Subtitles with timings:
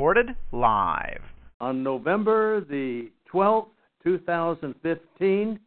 [0.00, 1.20] Recorded live.
[1.60, 3.66] On November the 12th,
[4.02, 5.60] 2015,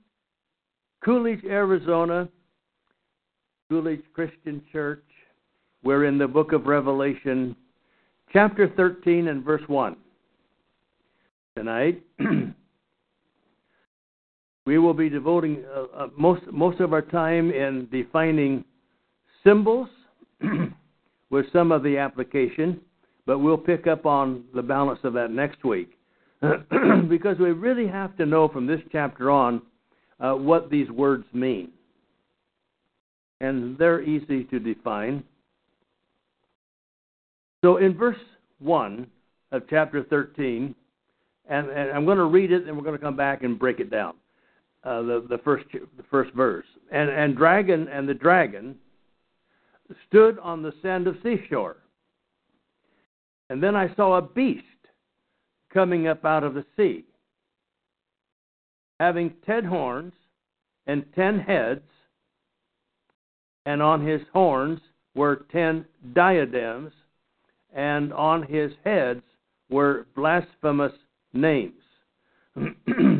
[1.05, 2.27] Coolidge, Arizona,
[3.69, 5.03] Coolidge Christian Church.
[5.83, 7.55] We're in the book of Revelation,
[8.31, 9.95] chapter 13 and verse 1
[11.55, 12.01] tonight.
[14.65, 18.65] we will be devoting uh, uh, most most of our time in defining
[19.43, 19.89] symbols
[21.29, 22.81] with some of the application,
[23.25, 25.97] but we'll pick up on the balance of that next week
[27.09, 29.61] because we really have to know from this chapter on
[30.19, 31.69] uh, what these words mean,
[33.41, 35.23] and they're easy to define.
[37.63, 38.17] So in verse
[38.59, 39.07] one
[39.51, 40.75] of chapter thirteen
[41.49, 43.79] and, and I'm going to read it, and we're going to come back and break
[43.79, 44.15] it down.
[44.83, 46.65] Uh, the the first the first verse.
[46.91, 48.75] And and dragon and the dragon
[50.07, 51.77] stood on the sand of seashore.
[53.49, 54.63] And then I saw a beast
[55.73, 57.05] coming up out of the sea,
[58.99, 60.13] having ten horns
[60.87, 61.87] and ten heads,
[63.65, 64.79] and on his horns
[65.15, 66.91] were ten diadems,
[67.73, 69.23] and on his heads
[69.69, 70.93] were blasphemous
[71.33, 71.81] names.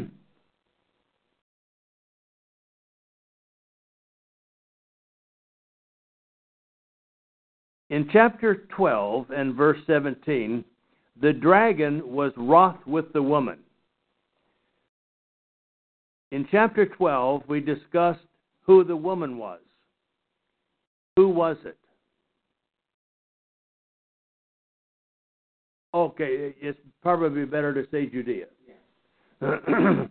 [7.93, 10.65] In chapter 12 and verse 17,
[11.21, 13.59] the dragon was wroth with the woman.
[16.31, 18.25] In chapter 12, we discussed
[18.61, 19.59] who the woman was.
[21.17, 21.77] Who was it?
[25.93, 28.47] Okay, it's probably better to say Judea.
[29.43, 30.09] okay,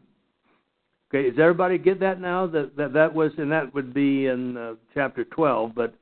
[1.30, 2.46] does everybody get that now?
[2.46, 5.96] That that, that was and that would be in uh, chapter 12, but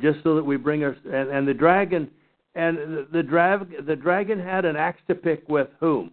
[0.00, 2.10] just so that we bring us and, and the dragon
[2.54, 6.10] and the, the the dragon had an axe to pick with whom?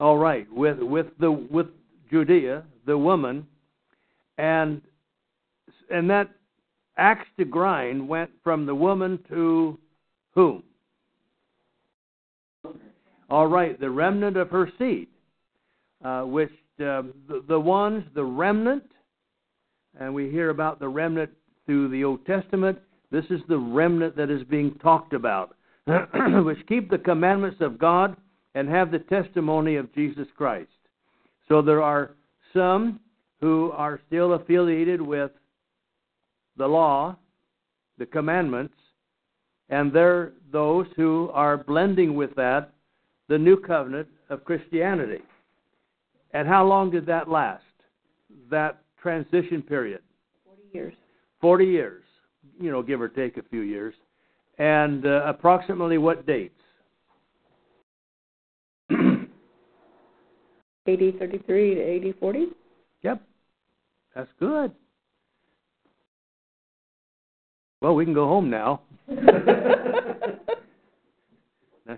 [0.00, 1.68] All right, with with the with
[2.10, 3.46] Judea, the woman,
[4.38, 4.82] and
[5.90, 6.30] and that
[6.96, 9.78] axe to grind went from the woman to
[10.34, 10.62] whom?
[13.30, 15.08] All right, the remnant of her seed,
[16.04, 18.84] uh, which Um, the, the ones, the remnant,
[19.98, 21.30] and we hear about the remnant
[21.66, 22.78] through the Old Testament.
[23.12, 25.56] This is the remnant that is being talked about,
[26.44, 28.16] which keep the commandments of God
[28.56, 30.70] and have the testimony of Jesus Christ.
[31.48, 32.12] So there are
[32.52, 32.98] some
[33.40, 35.30] who are still affiliated with
[36.56, 37.16] the law,
[37.98, 38.74] the commandments,
[39.68, 42.72] and they're those who are blending with that
[43.28, 45.22] the new covenant of Christianity.
[46.34, 47.62] And how long did that last?
[48.50, 50.02] That transition period?
[50.44, 50.94] 40 years.
[51.40, 52.02] 40 years,
[52.60, 53.94] you know, give or take a few years.
[54.58, 56.60] And uh, approximately what dates?
[58.90, 59.24] AD
[60.86, 62.46] 33 to AD 40?
[63.02, 63.22] Yep.
[64.16, 64.72] That's good.
[67.80, 68.80] Well, we can go home now.
[69.08, 69.20] now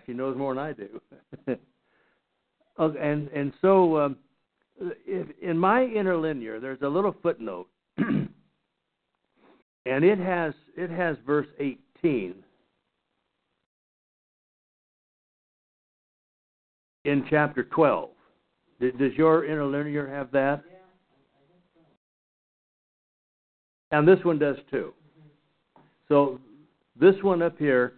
[0.05, 1.01] she knows more than I do.
[2.81, 4.17] okay, and and so um,
[5.43, 8.29] in my interlinear, there's a little footnote, and
[9.87, 12.35] it has it has verse 18
[17.05, 18.11] in chapter 12.
[18.81, 20.63] Does your interlinear have that?
[23.91, 24.93] And this one does too.
[26.09, 26.41] So
[26.99, 27.95] this one up here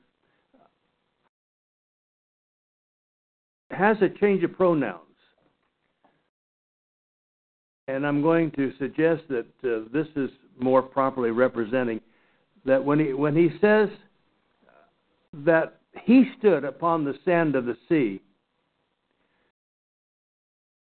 [3.71, 5.08] has a change of pronouns.
[7.89, 12.01] And I'm going to suggest that uh, this is more properly representing
[12.65, 13.89] that when he when he says
[15.33, 18.21] that he stood upon the sand of the sea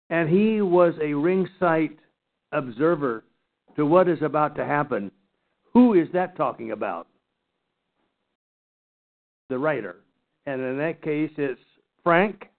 [0.10, 1.98] and he was a ringside
[2.52, 3.24] observer
[3.76, 5.12] to what is about to happen
[5.74, 7.08] who is that talking about?
[9.50, 9.98] The writer.
[10.46, 11.60] And in that case, it's
[12.04, 12.50] Frank.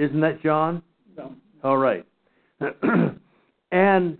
[0.00, 0.82] Isn't that John?
[1.14, 1.34] No.
[1.62, 2.06] All right.
[3.70, 4.16] and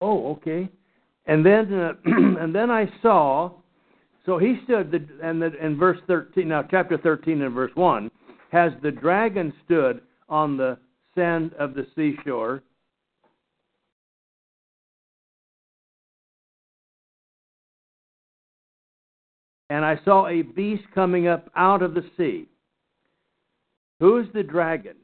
[0.00, 0.70] oh, okay.
[1.26, 3.52] And then uh, and then I saw.
[4.24, 6.48] So he stood, the, and the, in verse thirteen.
[6.48, 8.10] Now, chapter thirteen and verse one
[8.52, 10.00] has the dragon stood
[10.30, 10.78] on the
[11.14, 12.62] sand of the seashore.
[19.68, 22.48] And I saw a beast coming up out of the sea.
[24.00, 24.96] Who's the dragon?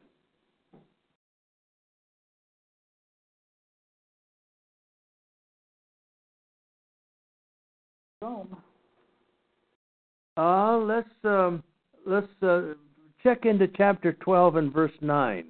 [10.37, 11.62] Uh, let's um,
[12.06, 12.75] let's uh,
[13.23, 15.45] check into chapter 12 and verse 9.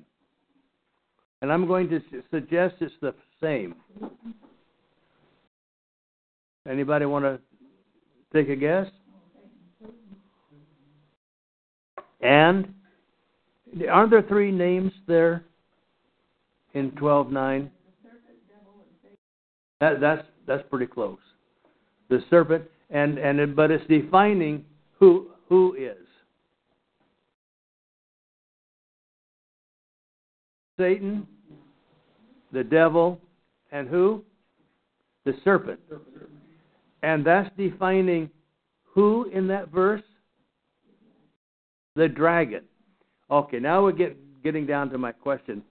[1.41, 3.75] And I'm going to su- suggest it's the same.
[6.69, 7.41] Anybody want to
[8.33, 8.87] take a guess?
[12.21, 12.73] And
[13.91, 15.45] aren't there three names there
[16.75, 17.71] in 12:9?
[19.81, 21.19] That that's that's pretty close.
[22.09, 24.65] The serpent and and but it's defining
[24.99, 25.97] who who is.
[30.79, 31.27] Satan,
[32.53, 33.21] the devil,
[33.71, 34.25] and who?
[35.25, 35.81] The serpent.
[37.03, 38.31] And that's defining
[38.95, 40.03] who in that verse?
[41.95, 42.63] The dragon.
[43.33, 45.63] Okay, now we're get, getting down to my question.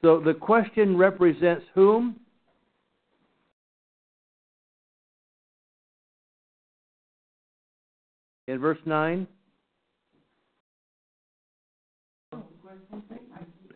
[0.00, 2.16] So the question represents whom?
[8.48, 9.26] In verse 9?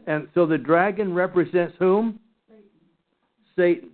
[0.06, 2.18] And so the dragon represents whom?
[3.54, 3.90] Satan.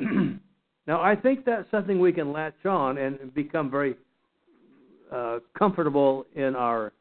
[0.86, 3.96] now, I think that's something we can latch on and become very
[5.12, 6.94] uh, comfortable in our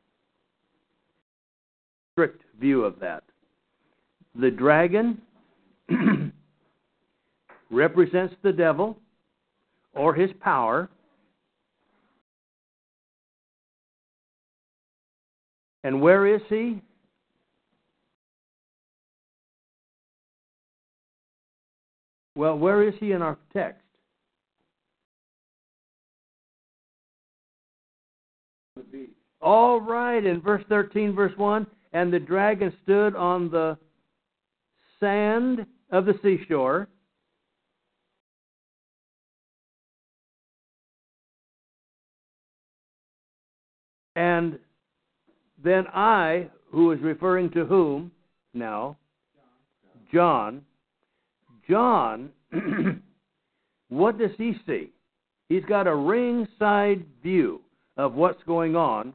[2.13, 3.23] strict view of that.
[4.35, 5.21] The dragon
[7.71, 8.97] represents the devil
[9.93, 10.89] or his power.
[15.83, 16.81] And where is he?
[22.35, 23.79] Well, where is he in our text?
[29.41, 33.77] All right, in verse 13, verse 1, and the dragon stood on the
[34.99, 36.87] sand of the seashore.
[44.15, 44.59] And
[45.63, 48.11] then I, who is referring to whom
[48.53, 48.97] now?
[50.11, 50.63] John.
[51.69, 52.29] John,
[53.89, 54.89] what does he see?
[55.49, 57.61] He's got a ringside view
[57.97, 59.13] of what's going on.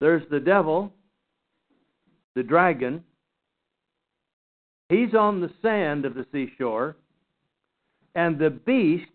[0.00, 0.92] There's the devil,
[2.34, 3.04] the dragon.
[4.88, 6.96] He's on the sand of the seashore.
[8.14, 9.10] And the beast,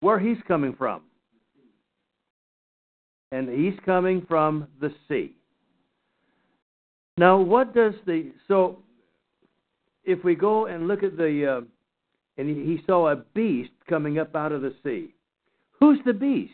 [0.00, 1.02] where he's coming from.
[3.30, 5.36] And he's coming from the sea.
[7.16, 8.32] Now, what does the.
[8.48, 8.78] So,
[10.02, 11.58] if we go and look at the.
[11.58, 11.60] Uh,
[12.38, 15.14] and he, he saw a beast coming up out of the sea.
[15.78, 16.52] Who's the beast?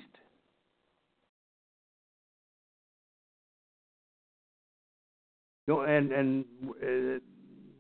[5.66, 6.44] Don't, and and
[6.82, 7.18] uh,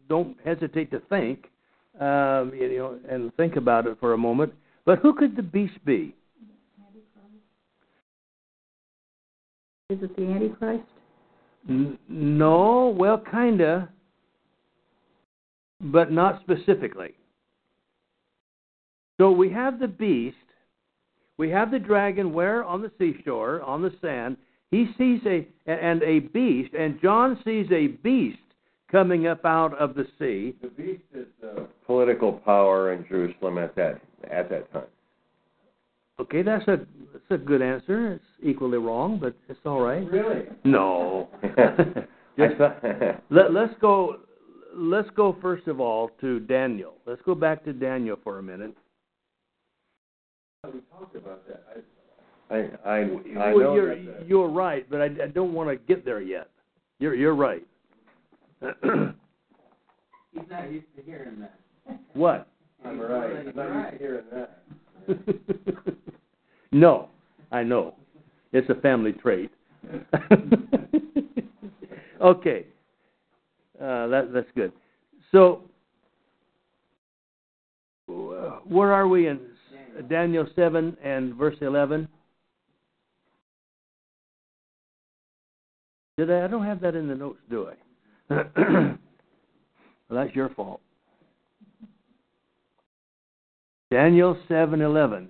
[0.08, 1.50] don't hesitate to think,
[2.00, 4.52] um, you know, and think about it for a moment.
[4.84, 6.14] But who could the beast be?
[9.88, 10.84] Is it the Antichrist?
[11.68, 13.88] N- no, well, kinda,
[15.80, 17.14] but not specifically.
[19.18, 20.36] So we have the beast,
[21.38, 24.36] we have the dragon where on the seashore, on the sand.
[24.70, 28.38] He sees a and a beast, and John sees a beast
[28.90, 30.56] coming up out of the sea.
[30.62, 34.86] The beast is the political power in Jerusalem at that at that time.
[36.18, 36.78] Okay, that's a
[37.12, 38.14] that's a good answer.
[38.14, 40.10] It's equally wrong, but it's all right.
[40.10, 40.44] Really?
[40.64, 41.28] No.
[42.38, 42.54] Just
[43.30, 44.16] let, let's go.
[44.74, 46.94] Let's go first of all to Daniel.
[47.06, 48.74] Let's go back to Daniel for a minute.
[50.64, 51.64] we talked about that.
[51.74, 51.80] I
[52.50, 53.04] I I, I
[53.54, 56.50] well, know you're that you're right, but I, I don't want to get there yet.
[56.98, 57.66] You're you're right.
[58.60, 58.70] He's
[60.50, 61.58] not used to hearing that.
[62.14, 62.48] what?
[62.84, 63.48] I'm right.
[63.48, 65.96] I'm not used to hearing that.
[66.72, 67.08] no,
[67.50, 67.94] I know.
[68.52, 69.50] It's a family trait.
[72.20, 72.66] okay,
[73.80, 74.72] uh, that that's good.
[75.32, 75.62] So,
[78.06, 79.40] where are we in
[80.08, 82.08] Daniel seven and verse eleven?
[86.16, 86.44] Did I?
[86.44, 87.74] I don't have that in the notes, do I?
[88.58, 88.98] well,
[90.10, 90.80] that's your fault.
[93.90, 95.28] Daniel seven eleven.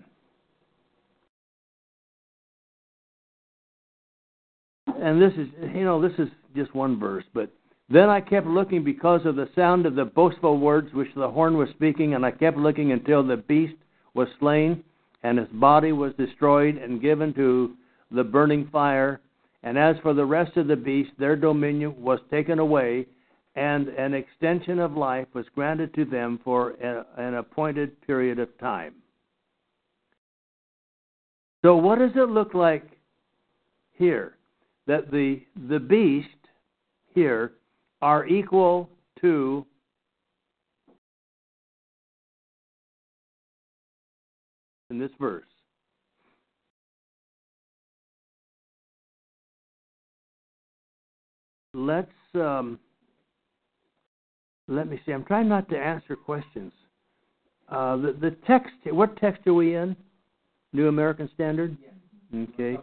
[5.00, 7.50] And this is, you know, this is just one verse, but
[7.88, 11.56] then I kept looking because of the sound of the boastful words which the horn
[11.56, 13.76] was speaking, and I kept looking until the beast
[14.14, 14.82] was slain,
[15.22, 17.76] and his body was destroyed and given to
[18.10, 19.20] the burning fire.
[19.66, 23.04] And as for the rest of the beasts, their dominion was taken away,
[23.56, 26.70] and an extension of life was granted to them for
[27.18, 28.94] an appointed period of time.
[31.64, 32.84] So, what does it look like
[33.94, 34.36] here?
[34.86, 36.28] That the the beast
[37.12, 37.54] here
[38.00, 38.88] are equal
[39.20, 39.66] to
[44.90, 45.55] in this verse.
[51.76, 52.78] Let's um,
[54.66, 55.12] let me see.
[55.12, 56.72] I'm trying not to answer questions.
[57.68, 58.72] Uh, the the text.
[58.86, 59.94] What text are we in?
[60.72, 61.76] New American Standard.
[62.34, 62.78] Okay.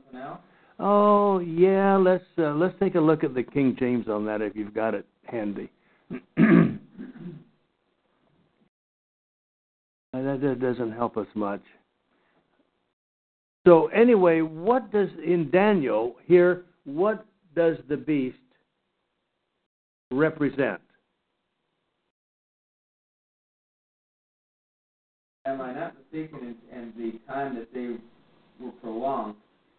[0.79, 1.95] Oh yeah.
[1.95, 4.93] Let's uh, let's take a look at the King James on that if you've got
[4.93, 5.71] it handy.
[6.37, 6.77] that,
[10.13, 11.63] that doesn't help us much.
[13.65, 16.65] So anyway, what does in Daniel here?
[16.83, 18.37] What does the beast
[20.17, 20.81] represent?
[25.45, 26.55] Am I not mistaken?
[26.71, 27.97] And, the time that they
[28.63, 29.35] were prolonged,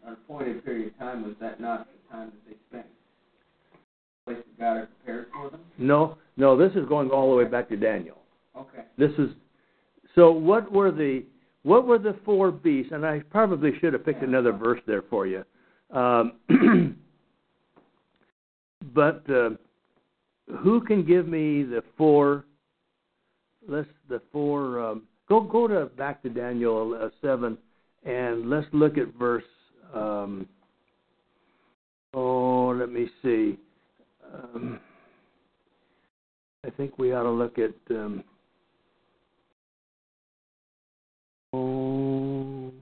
[0.07, 2.87] an appointed period of time, was that not the time that they spent?
[4.27, 5.61] Place that God had prepared for them.
[5.79, 6.57] No, no.
[6.57, 8.19] This is going all the way back to Daniel.
[8.57, 8.83] Okay.
[8.99, 9.31] This is
[10.15, 10.33] so.
[10.33, 11.25] What were the
[11.63, 12.93] what were the four beasts?
[12.93, 15.45] And I probably should have picked another verse there for you.
[15.91, 16.33] Um,
[18.95, 19.51] but uh,
[20.49, 22.45] who can give me the four?
[23.67, 24.81] Let's the four.
[24.81, 27.57] Um, go go to back to Daniel uh, seven,
[28.05, 29.45] and let's look at verse.
[29.95, 30.47] Um,
[32.13, 33.59] oh, let me see.
[34.33, 34.81] Um,
[36.65, 37.75] I think we ought to look at.
[37.91, 38.25] Um,
[41.53, 42.73] oh,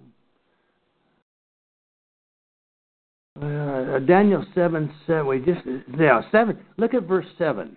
[3.40, 5.26] uh, Daniel seven seven.
[5.26, 5.60] We just
[5.98, 6.58] yeah seven.
[6.76, 7.76] Look at verse seven.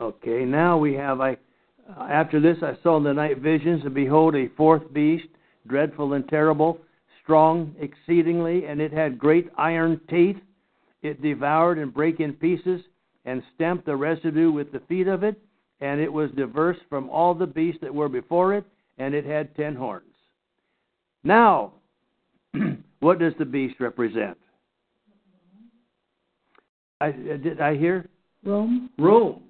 [0.00, 1.36] Okay, now we have I.
[1.98, 5.28] After this, I saw in the night visions, and behold, a fourth beast,
[5.66, 6.78] dreadful and terrible,
[7.22, 10.36] strong exceedingly, and it had great iron teeth.
[11.02, 12.80] It devoured and brake in pieces,
[13.26, 15.38] and stamped the residue with the feet of it,
[15.80, 18.64] and it was diverse from all the beasts that were before it,
[18.98, 20.04] and it had ten horns.
[21.22, 21.72] Now,
[23.00, 24.36] what does the beast represent?
[27.00, 28.08] I, did I hear?
[28.44, 28.90] Rome?
[28.98, 29.42] Rome.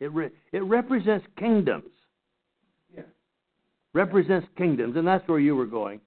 [0.00, 1.90] It re, it represents kingdoms.
[2.94, 3.02] Yeah.
[3.92, 6.00] Represents kingdoms, and that's where you were going.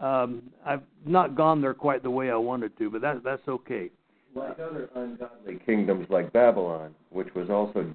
[0.00, 3.90] Um, I've not gone there quite the way I wanted to, but that that's okay.
[4.34, 7.92] Like other ungodly kingdoms like Babylon, which was also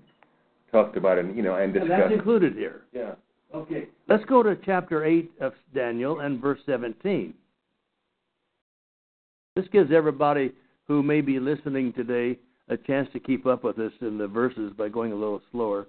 [0.72, 1.92] talked about and you know and discussed.
[1.92, 2.82] And that's included here.
[2.94, 3.14] yeah.
[3.54, 3.88] Okay.
[4.08, 7.34] Let's go to chapter 8 of Daniel and verse 17.
[9.56, 10.54] This gives everybody
[10.88, 12.40] who may be listening today
[12.70, 15.88] a chance to keep up with us in the verses by going a little slower.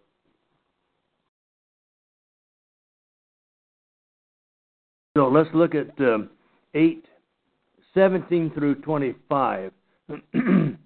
[5.16, 6.30] So let's look at um,
[6.74, 7.04] 8,
[7.94, 9.72] 17 through 25.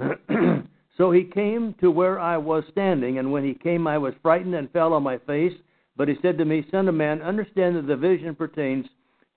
[0.98, 4.56] so he came to where I was standing, and when he came, I was frightened
[4.56, 5.54] and fell on my face.
[5.96, 8.86] But he said to me, Son of man, understand that the vision pertains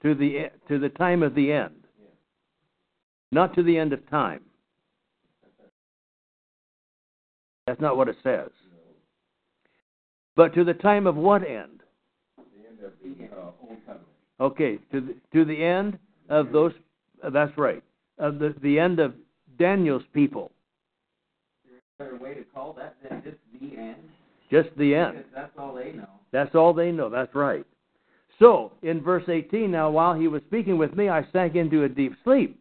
[0.02, 1.76] to the to the time of the end,
[3.32, 4.42] not to the end of time.
[7.68, 8.50] That's not what it says.
[10.36, 11.82] But to the time of what end?
[14.40, 16.00] Okay, to the, to the end
[16.30, 16.74] of those.
[17.24, 17.84] Uh, that's right.
[18.18, 19.14] Of the the end of
[19.60, 20.52] Daniel's people.
[22.02, 23.98] Better way to call that than just the end.
[24.50, 25.18] Just the end.
[25.18, 26.08] Because that's all they know.
[26.32, 27.10] That's all they know.
[27.10, 27.66] That's right.
[28.40, 31.90] So, in verse 18, now while he was speaking with me, I sank into a
[31.90, 32.60] deep sleep.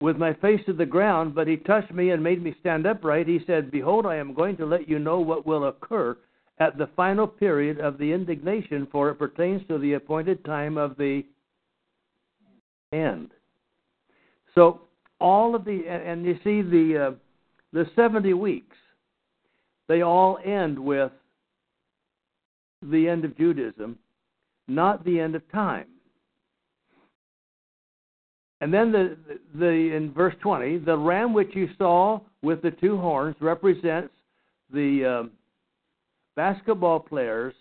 [0.00, 3.26] With my face to the ground, but he touched me and made me stand upright.
[3.26, 6.16] He said, Behold, I am going to let you know what will occur
[6.60, 10.96] at the final period of the indignation, for it pertains to the appointed time of
[10.96, 11.24] the
[12.92, 13.30] end.
[14.58, 14.80] So,
[15.20, 17.16] all of the, and you see the, uh,
[17.72, 18.76] the 70 weeks
[19.86, 21.12] they all end with
[22.82, 23.96] the end of Judaism,
[24.66, 25.86] not the end of time.
[28.60, 29.16] And then the,
[29.54, 34.12] the in verse 20, the ram which you saw with the two horns represents
[34.74, 35.30] the um,
[36.34, 37.54] basketball players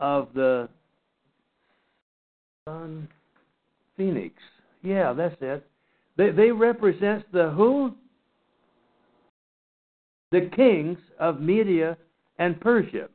[0.00, 0.70] of the
[2.66, 3.08] Sun
[3.98, 4.34] Phoenix.
[4.82, 5.66] Yeah, that's it.
[6.22, 7.94] They they represent the who?
[10.30, 11.96] The kings of Media
[12.38, 13.08] and Persia.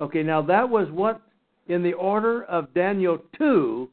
[0.00, 1.20] Okay, now that was what
[1.66, 3.88] in the order of Daniel 2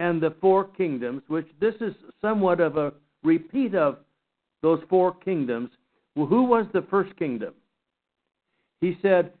[0.00, 3.98] and the four kingdoms, which this is somewhat of a repeat of
[4.60, 5.70] those four kingdoms.
[6.14, 7.54] Well, who was the first kingdom?
[8.82, 9.32] He said,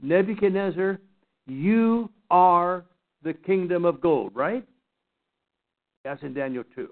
[0.00, 1.00] Nebuchadnezzar,
[1.46, 2.84] you are
[3.24, 4.64] the kingdom of gold, right?
[6.04, 6.88] That's in Daniel 2.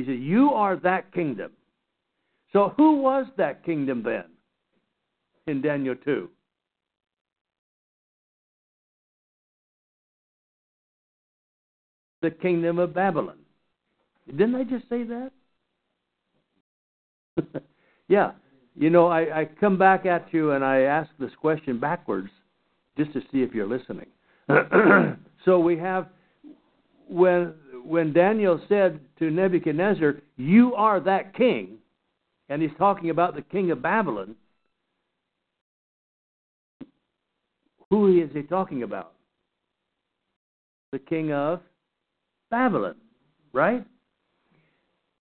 [0.00, 1.52] He said, You are that kingdom.
[2.54, 4.24] So who was that kingdom then
[5.46, 6.28] in Daniel 2?
[12.22, 13.36] The kingdom of Babylon.
[14.26, 15.30] Didn't I just say that?
[18.08, 18.32] yeah.
[18.76, 22.30] You know, I, I come back at you and I ask this question backwards
[22.96, 24.06] just to see if you're listening.
[25.44, 26.08] so we have
[27.08, 27.52] when
[27.84, 31.78] when Daniel said to Nebuchadnezzar, "You are that king,"
[32.48, 34.36] and he's talking about the king of Babylon.
[37.90, 39.12] Who is he talking about?
[40.92, 41.60] The king of
[42.50, 42.96] Babylon,
[43.52, 43.84] right?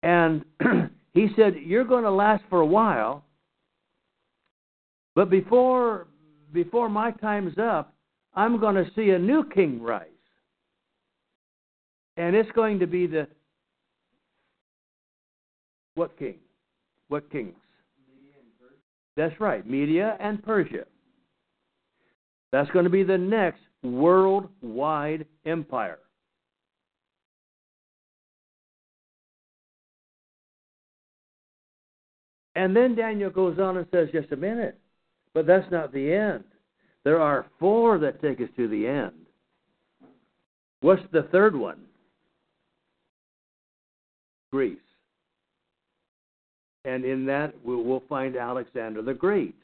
[0.02, 0.44] And
[1.14, 3.24] he said, "You're going to last for a while,
[5.14, 6.06] but before
[6.52, 7.94] before my time's up,
[8.34, 10.11] I'm going to see a new king rise.
[12.16, 13.26] And it's going to be the
[15.94, 16.36] what king?
[17.08, 17.54] What kings?
[19.16, 20.84] That's right, Media and Persia.
[22.50, 25.98] That's going to be the next worldwide empire.
[32.54, 34.78] And then Daniel goes on and says, just a minute,
[35.32, 36.44] but that's not the end.
[37.04, 39.12] There are four that take us to the end.
[40.80, 41.80] What's the third one?
[44.52, 44.78] Greece.
[46.84, 49.54] And in that, we'll find Alexander the Great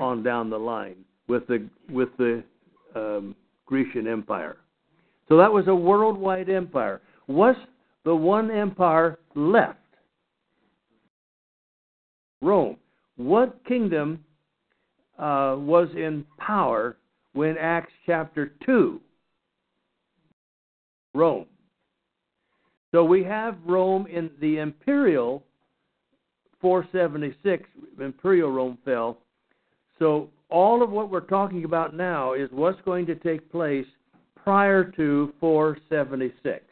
[0.00, 0.96] on down the line
[1.28, 2.42] with the with the
[2.94, 3.34] um,
[3.66, 4.56] Grecian Empire.
[5.28, 7.00] So that was a worldwide empire.
[7.26, 7.58] What's
[8.04, 9.78] the one empire left?
[12.42, 12.76] Rome.
[13.16, 14.24] What kingdom
[15.18, 16.96] uh, was in power
[17.32, 19.00] when Acts chapter 2?
[21.14, 21.46] Rome.
[22.92, 25.42] So we have Rome in the imperial
[26.60, 27.68] 476,
[28.00, 29.18] imperial Rome fell.
[29.98, 33.86] So all of what we're talking about now is what's going to take place
[34.36, 36.62] prior to 476,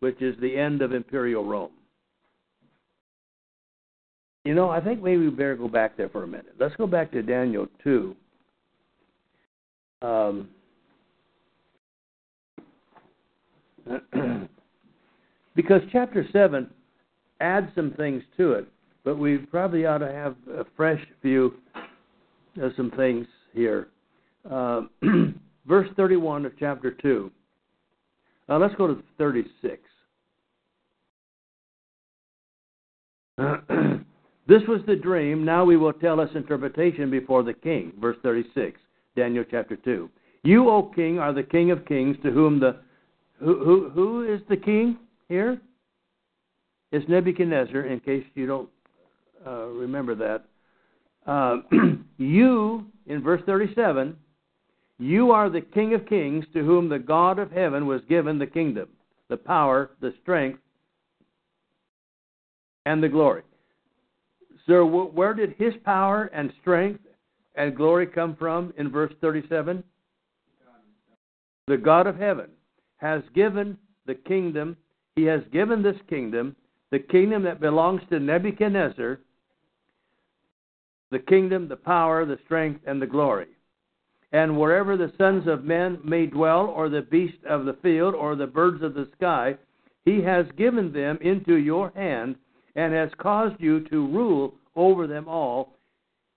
[0.00, 1.70] which is the end of imperial Rome.
[4.44, 6.54] You know, I think maybe we better go back there for a minute.
[6.58, 8.16] Let's go back to Daniel 2.
[10.02, 10.48] Um,
[15.60, 16.66] because chapter 7
[17.40, 18.66] adds some things to it,
[19.04, 21.52] but we probably ought to have a fresh view
[22.62, 23.88] of some things here.
[24.50, 24.82] Uh,
[25.66, 27.30] verse 31 of chapter 2.
[28.48, 29.82] Uh, let's go to 36.
[34.48, 35.44] This was the dream.
[35.44, 37.92] Now we will tell its interpretation before the king.
[38.00, 38.80] Verse 36,
[39.14, 40.10] Daniel chapter 2.
[40.42, 42.80] You, O king, are the king of kings to whom the.
[43.38, 44.98] Who, who, who is the king
[45.30, 45.58] here?
[46.92, 48.68] It's Nebuchadnezzar, in case you don't
[49.46, 50.44] uh, remember that.
[51.26, 51.58] Uh,
[52.18, 54.16] you, in verse 37,
[54.98, 58.46] you are the king of kings to whom the God of heaven was given the
[58.46, 58.88] kingdom,
[59.28, 60.58] the power, the strength,
[62.84, 63.42] and the glory.
[64.66, 67.00] So, where did his power and strength
[67.54, 69.82] and glory come from in verse 37?
[71.66, 72.50] The God of heaven
[72.96, 74.76] has given the kingdom,
[75.16, 76.56] he has given this kingdom,
[76.90, 79.20] the kingdom that belongs to Nebuchadnezzar,
[81.10, 83.48] the kingdom, the power, the strength, and the glory.
[84.32, 88.36] And wherever the sons of men may dwell, or the beasts of the field, or
[88.36, 89.56] the birds of the sky,
[90.04, 92.36] he has given them into your hand
[92.76, 95.76] and has caused you to rule over them all.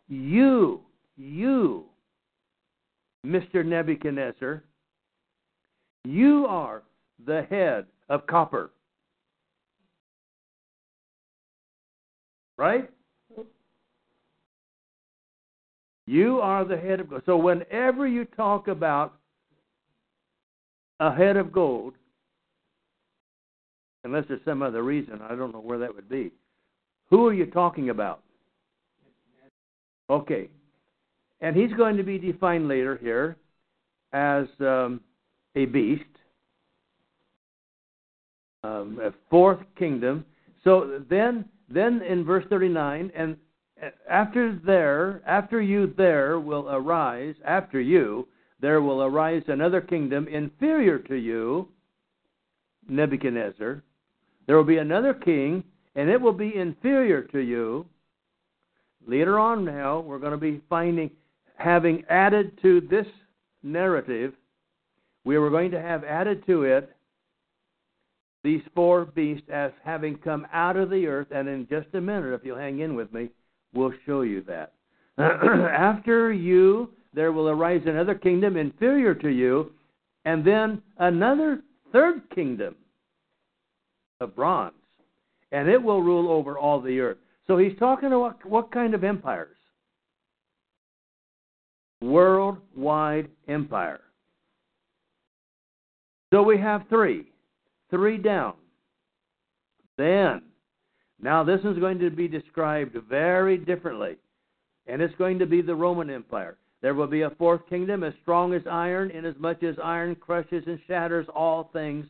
[0.10, 0.82] You,
[1.16, 1.86] you,
[3.26, 3.64] Mr.
[3.64, 4.64] Nebuchadnezzar,
[6.04, 6.84] you are
[7.26, 8.69] the head of copper.
[12.58, 12.88] Right?
[16.06, 17.23] You are the head of gold.
[17.26, 19.15] So whenever you talk about
[20.99, 21.95] a head of gold,
[24.04, 26.32] unless there's some other reason, I don't know where that would be.
[27.10, 28.21] Who are you talking about?
[30.10, 30.49] Okay.
[31.41, 33.38] And he's going to be defined later here
[34.12, 35.02] as um,
[35.56, 36.04] a beast,
[38.63, 40.26] um, a fourth kingdom.
[40.63, 43.38] So then, then in verse 39, and
[44.10, 48.28] after there, after you there will arise, after you,
[48.62, 51.67] there will arise another kingdom inferior to you,
[52.88, 53.84] Nebuchadnezzar.
[54.47, 55.63] There will be another king,
[55.95, 57.86] and it will be inferior to you.
[59.06, 61.12] Later on now, we're going to be finding,
[61.58, 63.08] having added to this
[63.63, 64.34] narrative,
[65.26, 66.95] we were going to have added to it
[68.43, 72.34] these four beasts as having come out of the earth, and in just a minute,
[72.34, 73.29] if you'll hang in with me,
[73.73, 74.73] we'll show you that.
[75.17, 79.71] After you, there will arise another kingdom inferior to you,
[80.25, 82.75] and then another third kingdom
[84.19, 84.73] of bronze,
[85.51, 87.17] and it will rule over all the earth.
[87.47, 89.56] So he's talking about what kind of empires?
[92.01, 94.01] Worldwide empire.
[96.34, 97.27] So we have three,
[97.93, 98.56] three down.
[99.99, 100.41] Then,
[101.21, 104.15] now this is going to be described very differently,
[104.88, 106.58] and it's going to be the Roman Empire.
[106.82, 110.79] There will be a fourth kingdom as strong as iron, inasmuch as iron crushes and
[110.88, 112.08] shatters all things.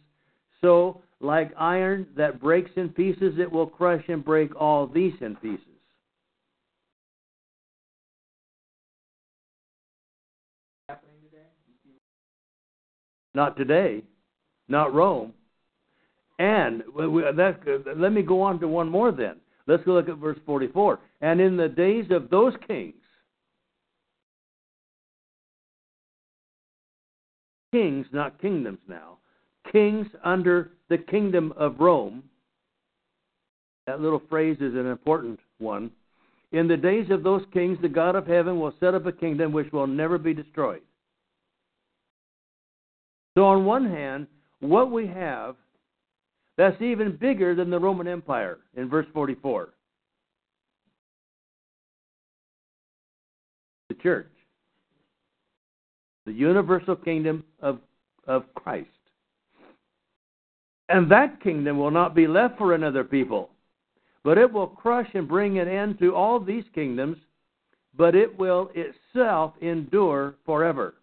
[0.62, 5.36] So, like iron that breaks in pieces, it will crush and break all these in
[5.36, 5.68] pieces.
[13.36, 14.04] Not today,
[14.70, 15.34] not Rome.
[16.40, 19.36] And that, let me go on to one more then.
[19.68, 21.00] Let's go look at verse 44.
[21.22, 22.96] And in the days of those kings,
[27.72, 29.18] kings, not kingdoms now,
[29.72, 32.24] kings under the kingdom of Rome.
[33.88, 35.92] That little phrase is an important one.
[36.52, 39.52] In the days of those kings, the God of heaven will set up a kingdom
[39.52, 40.82] which will never be destroyed.
[43.36, 44.28] So, on one hand,
[44.60, 45.56] what we have
[46.58, 49.70] that's even bigger than the Roman Empire in verse 44
[53.90, 54.32] the church,
[56.26, 57.80] the universal kingdom of,
[58.28, 58.88] of Christ.
[60.90, 63.50] And that kingdom will not be left for another people,
[64.24, 67.18] but it will crush and bring an end to all these kingdoms,
[67.96, 70.96] but it will itself endure forever.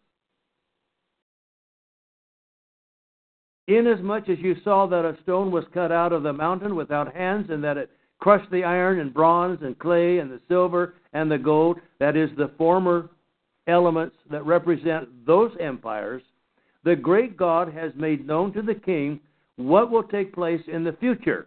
[3.76, 7.50] Inasmuch as you saw that a stone was cut out of the mountain without hands,
[7.50, 11.38] and that it crushed the iron and bronze and clay and the silver and the
[11.38, 13.11] gold, that is, the former
[13.66, 16.22] elements that represent those empires,
[16.85, 19.20] the great God has made known to the king
[19.56, 21.46] what will take place in the future.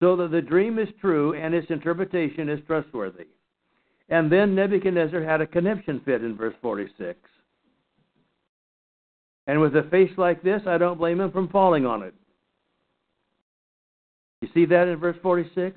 [0.00, 3.26] So that the dream is true and its interpretation is trustworthy.
[4.08, 7.18] And then Nebuchadnezzar had a conniption fit in verse 46.
[9.46, 12.14] And with a face like this, I don't blame him from falling on it.
[14.42, 15.76] You see that in verse 46?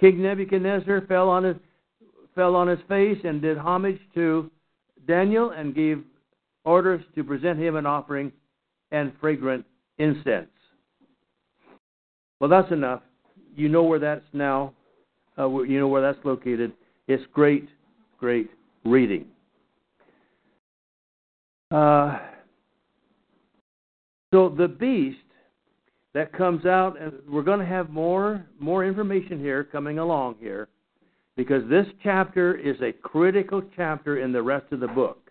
[0.00, 1.56] King Nebuchadnezzar fell on his
[2.34, 4.50] fell on his face and did homage to
[5.06, 6.02] Daniel and gave
[6.64, 8.32] orders to present him an offering
[8.90, 9.66] and fragrant
[9.98, 10.48] incense.
[12.40, 13.02] Well, that's enough.
[13.54, 14.72] You know where that's now.
[15.38, 16.72] Uh, you know where that's located.
[17.06, 17.68] It's great,
[18.18, 18.50] great
[18.84, 19.26] reading.
[21.70, 22.18] Uh,
[24.32, 25.18] so the beast
[26.14, 30.68] that comes out, and we're going to have more more information here coming along here,
[31.36, 35.30] because this chapter is a critical chapter in the rest of the book.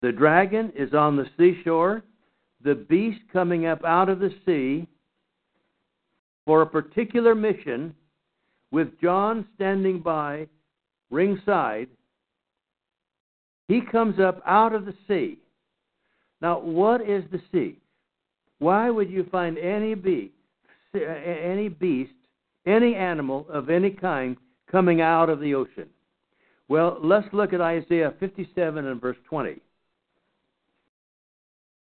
[0.00, 2.02] The dragon is on the seashore.
[2.62, 4.86] The beast coming up out of the sea
[6.46, 7.94] for a particular mission,
[8.70, 10.46] with John standing by
[11.10, 11.88] ringside
[13.68, 15.38] he comes up out of the sea.
[16.40, 17.78] Now, what is the sea?
[18.58, 20.32] Why would you find any beast,
[20.94, 22.10] any beast,
[22.66, 24.36] any animal of any kind
[24.70, 25.88] coming out of the ocean?
[26.68, 29.60] Well, let's look at Isaiah 57 and verse 20.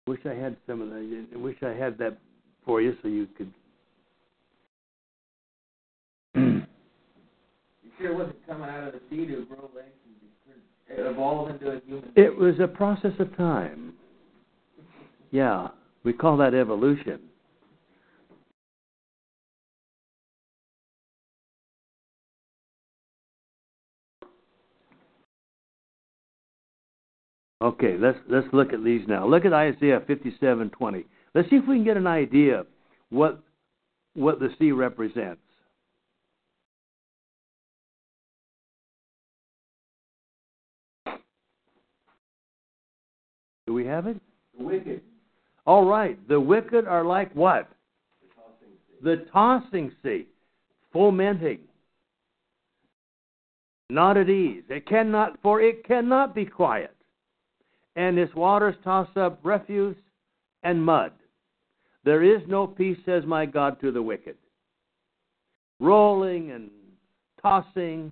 [0.07, 1.27] Wish I had some of that.
[1.33, 2.17] I wish I had that
[2.65, 3.53] for you so you could.
[6.35, 6.63] you
[7.99, 9.98] sure wasn't coming out of the sea to grow legs
[10.89, 12.27] evolve into a human being.
[12.27, 13.93] It was a process of time.
[15.31, 15.69] Yeah,
[16.03, 17.19] we call that evolution.
[27.61, 29.27] Okay, let's let's look at these now.
[29.27, 31.03] Look at Isaiah 57:20.
[31.35, 32.63] Let's see if we can get an idea
[33.09, 33.43] what
[34.13, 35.41] what the sea represents.
[43.89, 44.17] Have it?
[44.57, 45.01] The wicked.
[45.65, 46.17] All right.
[46.27, 47.69] The wicked are like what?
[49.01, 50.27] The tossing sea,
[50.91, 51.59] fomenting,
[53.89, 54.63] not at ease.
[54.69, 56.95] It cannot, for it cannot be quiet.
[57.95, 59.95] And its waters toss up refuse
[60.63, 61.11] and mud.
[62.03, 64.37] There is no peace, says my God, to the wicked.
[65.79, 66.69] Rolling and
[67.41, 68.11] tossing.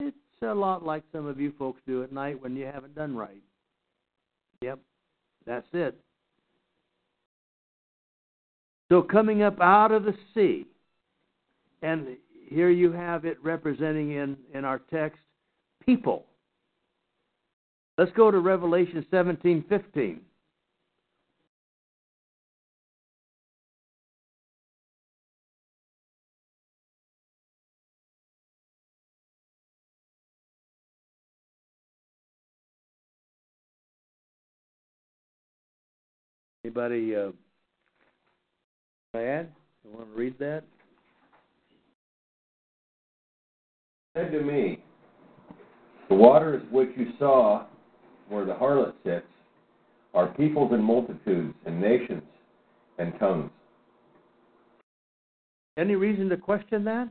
[0.00, 3.16] It's a lot like some of you folks do at night when you haven't done
[3.16, 3.42] right.
[4.62, 4.78] Yep,
[5.46, 5.98] that's it.
[8.90, 10.66] So coming up out of the sea,
[11.82, 12.16] and
[12.48, 15.20] here you have it representing in, in our text
[15.84, 16.26] people.
[17.96, 20.18] Let's go to Revelation 17:15.
[36.64, 37.30] Anybody uh,
[39.14, 39.52] add?
[39.84, 40.64] You want to read that?
[44.16, 44.82] Said to me,
[46.08, 47.66] The waters which you saw
[48.30, 49.26] where the harlot sits
[50.14, 52.22] are peoples and multitudes and nations
[52.98, 53.50] and tongues.
[55.76, 57.08] Any reason to question that?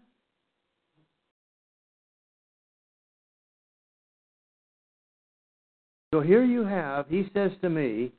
[6.12, 8.12] So here you have, he says to me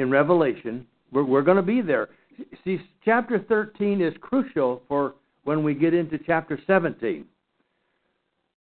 [0.00, 2.08] in Revelation, we're, we're going to be there.
[2.64, 7.24] See, chapter 13 is crucial for when we get into chapter 17.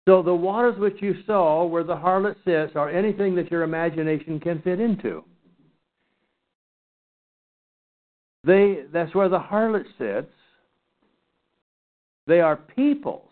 [0.06, 4.40] So the waters which you saw where the harlot sits are anything that your imagination
[4.40, 5.24] can fit into.
[8.44, 10.32] They that's where the harlot sits.
[12.26, 13.28] They are peoples.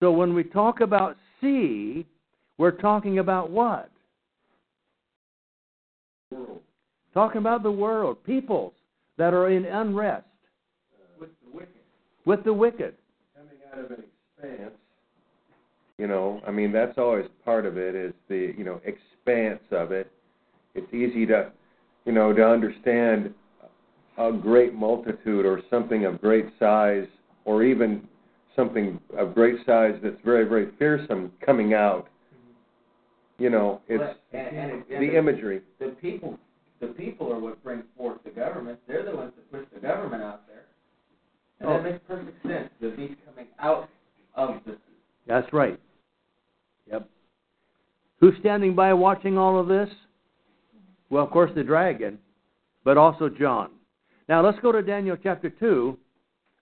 [0.00, 2.06] So when we talk about sea,
[2.56, 3.90] we're talking about what?
[7.14, 8.72] Talking about the world, peoples
[9.16, 10.26] that are in unrest
[11.18, 11.74] With the wicked.
[12.24, 12.94] with the wicked.
[13.36, 14.04] Coming out of an
[14.38, 14.74] expanse.
[15.98, 19.90] You know, I mean, that's always part of it is the, you know, expanse of
[19.90, 20.10] it.
[20.74, 21.50] It's easy to,
[22.04, 23.34] you know, to understand
[24.16, 27.06] a great multitude or something of great size
[27.44, 28.06] or even
[28.54, 32.06] something of great size that's very, very fearsome coming out.
[32.34, 33.42] Mm-hmm.
[33.44, 35.62] You know, it's Well, and- and- and the imagery.
[35.80, 36.38] The people,
[36.80, 38.78] the people are what bring forth the government.
[38.86, 40.64] They're the ones that push the government out there.
[41.60, 41.72] And Oh.
[41.74, 42.70] that makes perfect sense.
[42.80, 43.88] The beast coming out
[44.34, 44.78] of the sea.
[45.26, 45.78] That's right.
[46.90, 47.08] Yep.
[48.20, 49.90] Who's standing by watching all of this?
[51.10, 52.18] Well, of course, the dragon,
[52.84, 53.70] but also John.
[54.28, 55.98] Now, let's go to Daniel chapter 2,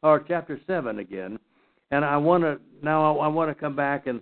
[0.02, 1.38] or chapter 7 again.
[1.90, 4.20] And I want to now I want to come back and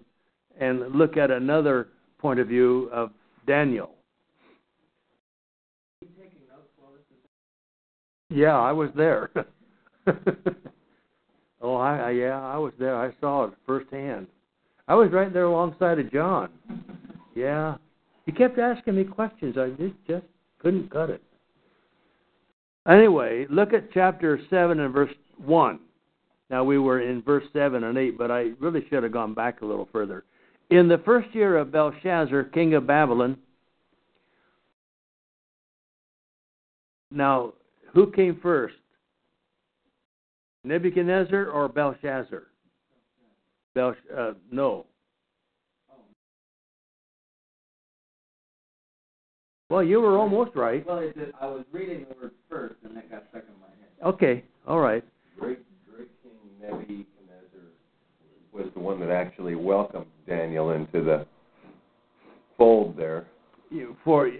[0.59, 3.11] and look at another point of view of
[3.47, 3.91] Daniel.
[8.35, 9.31] Yeah, I was there.
[11.63, 12.97] oh, I, I yeah, I was there.
[12.97, 14.27] I saw it firsthand.
[14.89, 16.51] I was right there alongside of John.
[17.37, 17.77] Yeah,
[18.27, 19.57] he kept asking me questions.
[19.57, 20.25] I just just
[20.59, 21.23] couldn't cut it.
[22.89, 25.79] Anyway, look at chapter seven and verse one.
[26.51, 29.61] Now we were in verse seven and eight, but I really should have gone back
[29.61, 30.25] a little further.
[30.71, 33.37] In the first year of Belshazzar, king of Babylon.
[37.13, 37.53] Now,
[37.95, 38.75] who came first?
[40.65, 42.45] Nebuchadnezzar or Belshazzar?
[43.77, 44.87] Belsh, uh, no.
[49.71, 50.87] Well, you were almost right.
[50.87, 53.67] Well, it's just, I was reading the word first, and that got stuck in my
[53.69, 54.15] head.
[54.15, 55.03] Okay, all right.
[55.39, 55.59] Great,
[55.91, 57.07] great King Nebuchadnezzar
[58.53, 61.27] was the one that actually welcomed Daniel into the
[62.57, 63.27] fold there.
[63.71, 64.31] You- For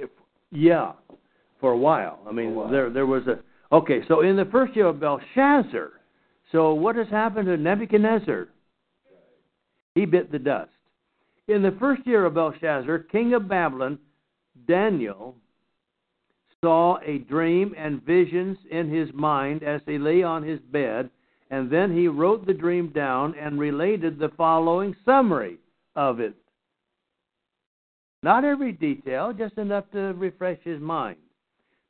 [0.53, 0.93] yeah,
[1.65, 2.19] for a while.
[2.29, 2.69] I mean, while.
[2.69, 3.39] there there was a
[3.75, 4.03] okay.
[4.07, 5.93] So in the first year of Belshazzar,
[6.53, 8.49] so what has happened to Nebuchadnezzar?
[9.95, 10.73] He bit the dust.
[11.49, 13.99] In the first year of Belshazzar, king of Babylon,
[14.69, 15.37] Daniel
[16.61, 21.09] saw a dream and visions in his mind as he lay on his bed,
[21.51, 25.57] and then he wrote the dream down and related the following summary
[25.97, 26.35] of it.
[28.23, 31.17] Not every detail, just enough to refresh his mind.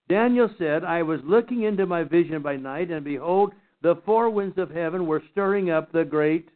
[0.08, 4.58] Daniel said, I was looking into my vision by night, and behold, the four winds
[4.58, 6.48] of heaven were stirring up the great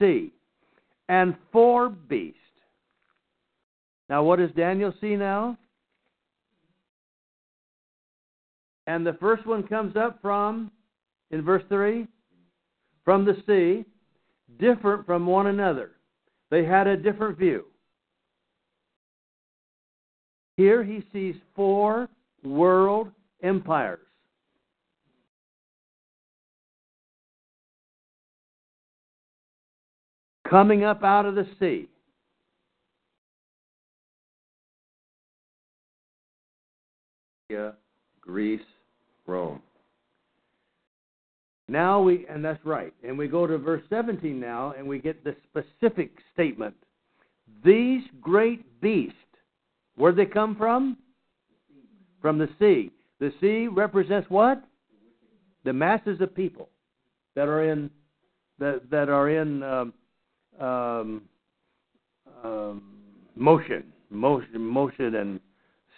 [0.00, 0.32] sea.
[1.08, 2.38] and four beasts.
[4.08, 5.56] Now, what does Daniel see now?
[8.86, 10.70] And the first one comes up from,
[11.30, 12.06] in verse 3,
[13.04, 13.84] from the sea,
[14.58, 15.92] different from one another.
[16.50, 17.66] They had a different view.
[20.56, 22.08] Here he sees four
[22.42, 23.10] world
[23.42, 24.00] empires.
[30.48, 31.88] Coming up out of the sea.
[38.20, 38.60] Greece,
[39.26, 39.62] Rome.
[41.68, 42.92] Now we, and that's right.
[43.02, 46.74] And we go to verse 17 now, and we get the specific statement.
[47.64, 49.16] These great beasts,
[49.96, 50.96] where they come from?
[52.20, 52.90] From the sea.
[53.18, 54.62] The sea represents what?
[55.64, 56.68] The masses of people
[57.34, 57.90] that are in
[58.58, 59.92] that that are in um,
[60.60, 61.22] um,
[62.44, 62.82] um,
[63.34, 65.40] motion, motion, motion, and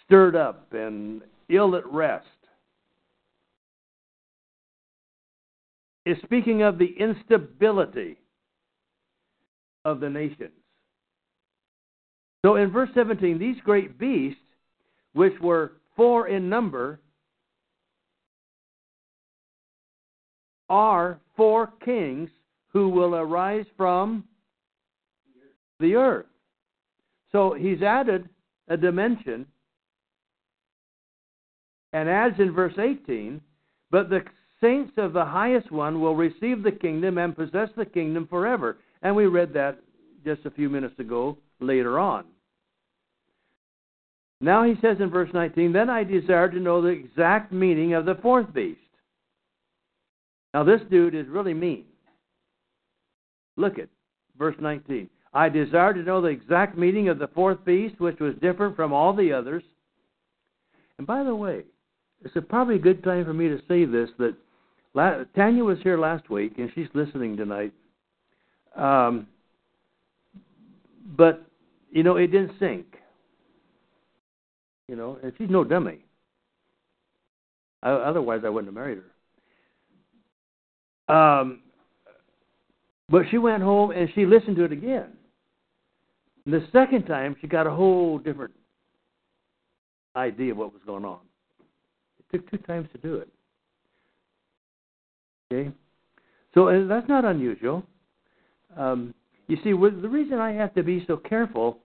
[0.05, 2.25] stirred up and ill at rest.
[6.05, 8.17] Is speaking of the instability
[9.85, 10.58] of the nations.
[12.43, 14.39] So in verse 17, these great beasts,
[15.13, 16.99] which were four in number,
[20.69, 22.29] are four kings
[22.71, 24.23] who will arise from
[25.79, 26.27] the earth.
[27.31, 28.29] So he's added
[28.67, 29.45] a dimension
[31.91, 33.41] and adds in verse 18,
[33.89, 34.21] but the
[34.61, 38.77] saints of the highest one will receive the kingdom and possess the kingdom forever.
[39.01, 39.79] And we read that
[40.23, 42.25] just a few minutes ago later on.
[44.41, 48.05] Now he says in verse 19, Then I desired to know the exact meaning of
[48.05, 48.79] the fourth beast.
[50.53, 51.85] Now this dude is really mean.
[53.57, 53.89] Look at
[54.37, 55.09] verse 19.
[55.33, 58.93] I desired to know the exact meaning of the fourth beast, which was different from
[58.93, 59.63] all the others.
[60.97, 61.63] And by the way,
[62.23, 64.35] it's a probably a good time for me to say this that
[65.35, 67.73] Tanya was here last week and she's listening tonight.
[68.75, 69.27] Um,
[71.15, 71.48] but
[71.91, 72.85] you know, it didn't sink.
[74.87, 75.99] You know, and she's no dummy.
[77.83, 78.99] I, otherwise, I wouldn't have married
[81.07, 81.15] her.
[81.15, 81.61] Um,
[83.09, 85.07] but she went home and she listened to it again.
[86.45, 88.53] And the second time, she got a whole different
[90.15, 91.19] idea of what was going on.
[92.19, 93.29] It took two times to do it.
[95.51, 95.71] Okay?
[96.53, 97.83] So that's not unusual.
[98.77, 99.13] Um,
[99.49, 101.79] you see, the reason I have to be so careful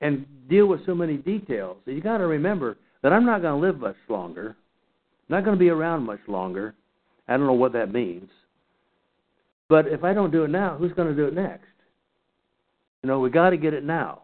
[0.00, 3.66] and deal with so many details, you got to remember that I'm not going to
[3.66, 4.56] live much longer.
[5.28, 6.74] Not going to be around much longer.
[7.28, 8.28] I don't know what that means.
[9.68, 11.68] But if I don't do it now, who's going to do it next?
[13.02, 14.22] You know, we got to get it now.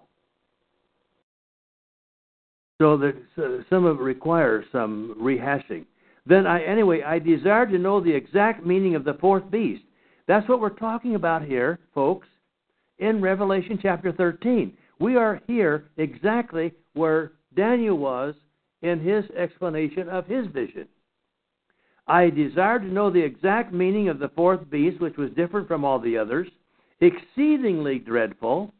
[2.81, 5.85] So that so some of it requires some rehashing.
[6.27, 9.83] Then I anyway I desire to know the exact meaning of the fourth beast.
[10.27, 12.27] That's what we're talking about here, folks,
[13.01, 14.73] in Revelation chapter 13.
[15.01, 18.35] We are here exactly where Daniel was
[18.83, 20.87] in his explanation of his vision.
[22.07, 25.85] I desired to know the exact meaning of the fourth beast, which was different from
[25.85, 26.49] all the others,
[27.01, 28.75] exceedingly dreadful,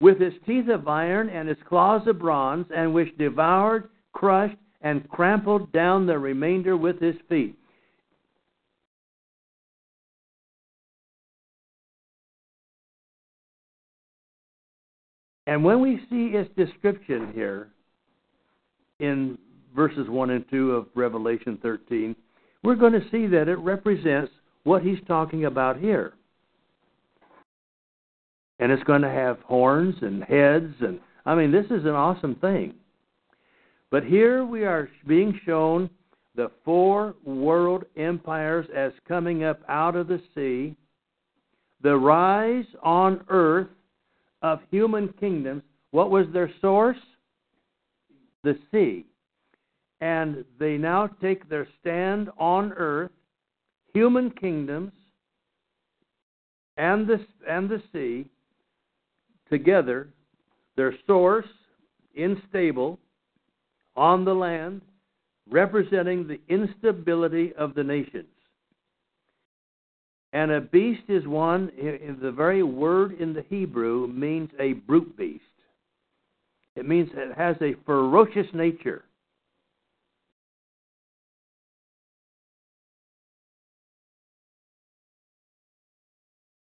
[0.00, 5.08] with his teeth of iron and his claws of bronze, and which devoured, crushed, and
[5.14, 7.56] trampled down the remainder with his feet.
[15.48, 17.68] And when we see its description here
[19.00, 19.38] in
[19.74, 22.14] verses 1 and 2 of Revelation 13,
[22.62, 24.30] we're going to see that it represents
[24.64, 26.12] what he's talking about here.
[28.58, 32.34] And it's going to have horns and heads, and I mean, this is an awesome
[32.34, 32.74] thing.
[33.90, 35.88] But here we are being shown
[36.34, 40.76] the four world empires as coming up out of the sea,
[41.80, 43.68] the rise on earth
[44.42, 45.62] of human kingdoms.
[45.90, 46.98] What was their source?
[48.44, 49.06] The sea.
[50.00, 53.10] And they now take their stand on earth,
[53.92, 54.92] human kingdoms,
[56.76, 57.18] and the,
[57.48, 58.30] and the sea
[59.50, 60.08] together,
[60.76, 61.46] their source
[62.16, 62.98] unstable
[63.96, 64.82] on the land,
[65.50, 68.28] representing the instability of the nations.
[70.32, 71.70] And a beast is one,
[72.20, 75.42] the very word in the Hebrew means a brute beast.
[76.76, 79.04] It means it has a ferocious nature.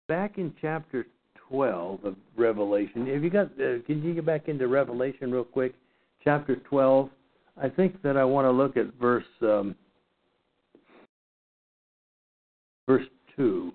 [0.08, 1.06] back in chapter
[1.50, 3.08] 12 of Revelation.
[3.08, 3.48] Have you got?
[3.48, 5.74] Uh, can you get back into Revelation real quick?
[6.24, 7.10] Chapter 12.
[7.62, 9.76] I think that I want to look at verse um,
[12.88, 13.06] verse
[13.38, 13.72] two.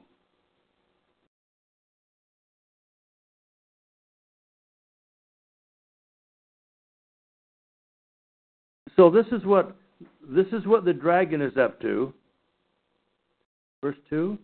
[8.96, 9.74] So this is what
[10.28, 12.12] this is what the dragon is up to.
[13.82, 14.38] Verse two.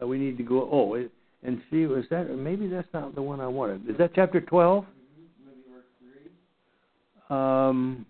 [0.00, 0.68] Uh, we need to go.
[0.70, 1.10] Oh, it,
[1.42, 3.88] and see, was that maybe that's not the one I wanted?
[3.88, 4.84] Is that chapter twelve?
[7.30, 8.06] Um.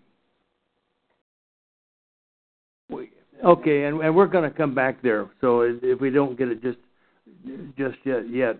[3.43, 5.29] Okay, and, and we're going to come back there.
[5.41, 6.77] So if we don't get it just
[7.77, 8.57] just yet, yet.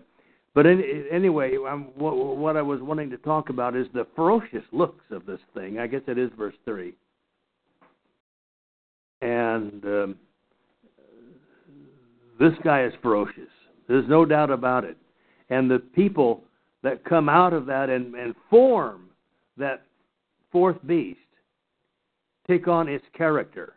[0.54, 5.04] But any, anyway, what, what I was wanting to talk about is the ferocious looks
[5.10, 5.78] of this thing.
[5.78, 6.94] I guess it is verse three.
[9.22, 10.16] And um,
[12.38, 13.48] this guy is ferocious.
[13.88, 14.96] There's no doubt about it.
[15.48, 16.44] And the people
[16.82, 19.08] that come out of that and, and form
[19.56, 19.82] that
[20.52, 21.18] fourth beast
[22.46, 23.74] take on its character.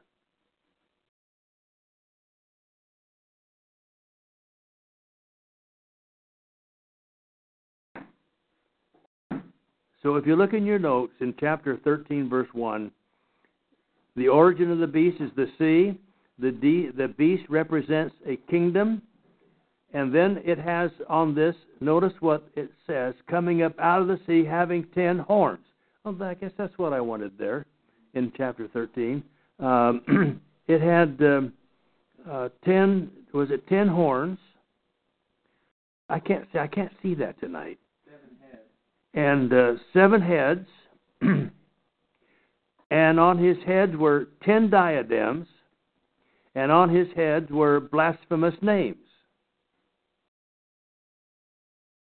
[10.04, 12.91] So if you look in your notes in chapter 13, verse 1,
[14.16, 16.00] the origin of the beast is the sea.
[16.39, 19.02] The, de- the beast represents a kingdom.
[19.93, 24.20] And then it has on this, notice what it says, coming up out of the
[24.28, 25.66] sea, having ten horns.
[26.04, 27.66] Well, I guess that's what I wanted there
[28.14, 29.24] in chapter 13.
[29.60, 31.54] Um, it had um,
[32.30, 34.38] uh, ten, was it ten horns?
[36.10, 37.80] I can't see, I can't see that tonight.
[39.18, 40.68] And uh, seven heads,
[41.22, 45.47] and on his heads were ten diadems,
[46.53, 48.97] and on his heads were blasphemous names.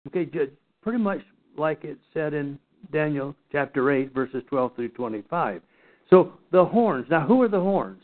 [0.09, 0.29] Okay,
[0.83, 1.23] pretty much
[1.57, 2.59] like it said in
[2.93, 5.63] Daniel chapter 8, verses 12 through 25.
[6.11, 7.07] So the horns.
[7.09, 8.03] Now, who are the horns?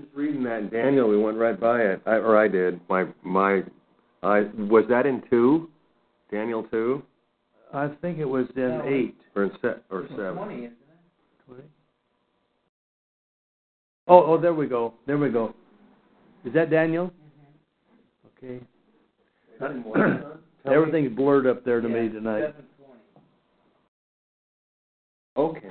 [0.00, 2.80] Just reading that in Daniel, we went right by it, I, or I did.
[2.88, 3.62] My my,
[4.24, 5.70] I was that in two,
[6.32, 7.04] Daniel two,
[7.72, 9.14] I think it was in 8.
[9.36, 10.34] or in se- or seven.
[10.36, 11.46] Twenty, isn't it?
[11.46, 11.62] 20.
[14.08, 14.94] Oh, oh, there we go.
[15.06, 15.54] There we go.
[16.44, 17.12] Is that Daniel?
[18.42, 18.46] Mm-hmm.
[18.46, 18.60] Okay.
[20.72, 22.40] Everything's blurred up there to me Yeah, tonight.
[22.40, 22.64] Seven
[25.36, 25.58] twenty.
[25.58, 25.70] Okay.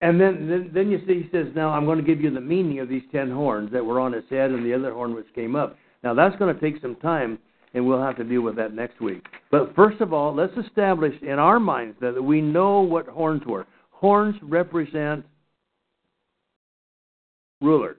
[0.00, 2.40] And then, then, then you see, he says, "Now I'm going to give you the
[2.40, 5.26] meaning of these ten horns that were on his head, and the other horn which
[5.34, 7.38] came up." Now that's going to take some time,
[7.74, 9.24] and we'll have to deal with that next week.
[9.50, 13.66] But first of all, let's establish in our minds that we know what horns were.
[13.90, 15.24] Horns represent
[17.60, 17.96] rulers.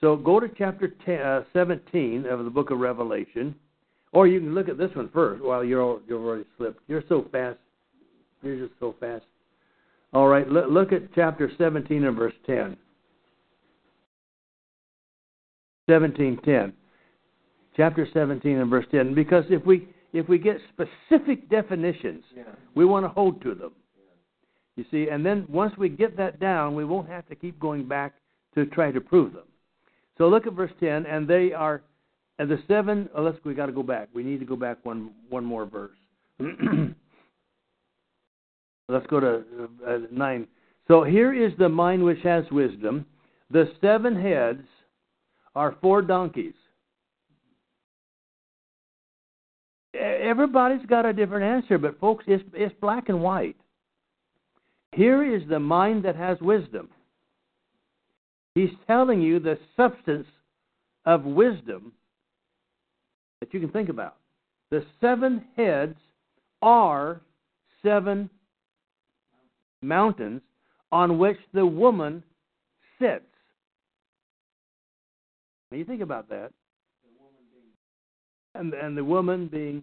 [0.00, 3.54] So go to chapter 10, uh, 17 of the book of Revelation,
[4.12, 6.80] or you can look at this one first while you're you've already slipped.
[6.86, 7.58] You're so fast.
[8.42, 9.24] You're just so fast.
[10.12, 12.76] All right, look, look at chapter 17 and verse 10.
[15.88, 16.72] 17:10.
[17.78, 22.42] Chapter 17 and verse 10 because if we if we get specific definitions, Yeah.
[22.74, 23.72] we want to hold to them.
[24.74, 27.86] You see, and then once we get that down, we won't have to keep going
[27.86, 28.14] back
[28.54, 29.44] to try to prove them.
[30.16, 31.82] So look at verse 10 and they are
[32.40, 34.08] and the seven oh, let's we got to go back.
[34.12, 35.96] We need to go back one one more verse.
[38.90, 39.44] Let's go to
[39.86, 40.46] uh, 9.
[40.86, 43.04] So here is the mind which has wisdom.
[43.50, 44.66] The seven heads
[45.54, 46.54] are four donkeys.
[50.28, 53.56] Everybody's got a different answer, but folks, it's, it's black and white.
[54.92, 56.90] Here is the mind that has wisdom.
[58.54, 60.26] He's telling you the substance
[61.06, 61.92] of wisdom
[63.40, 64.16] that you can think about.
[64.70, 65.96] The seven heads
[66.60, 67.22] are
[67.82, 68.28] seven
[69.80, 70.42] mountains
[70.92, 72.22] on which the woman
[73.00, 73.24] sits.
[75.70, 76.52] Now you think about that.
[78.54, 79.82] And and the woman being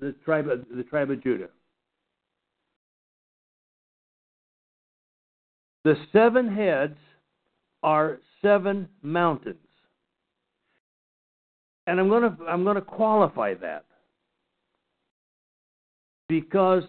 [0.00, 1.48] the tribe of, the tribe of Judah.
[5.84, 6.98] The seven heads
[7.82, 9.56] are seven mountains.
[11.86, 13.84] And I'm going to I'm going to qualify that
[16.28, 16.82] because